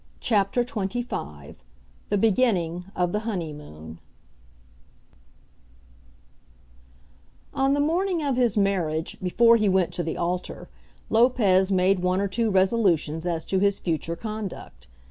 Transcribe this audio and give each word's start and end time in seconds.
CHAPTER 0.19 0.63
XXV 0.63 1.57
The 2.09 2.17
Beginning 2.17 2.85
of 2.95 3.11
the 3.11 3.19
Honeymoon 3.19 3.99
On 7.53 7.75
the 7.75 7.79
morning 7.79 8.23
of 8.23 8.35
his 8.35 8.57
marriage, 8.57 9.17
before 9.21 9.57
he 9.57 9.69
went 9.69 9.93
to 9.93 10.01
the 10.03 10.17
altar, 10.17 10.69
Lopez 11.11 11.71
made 11.71 11.99
one 11.99 12.19
or 12.19 12.27
two 12.27 12.49
resolutions 12.49 13.27
as 13.27 13.45
to 13.45 13.59
his 13.59 13.77
future 13.77 14.15
conduct. 14.15 14.87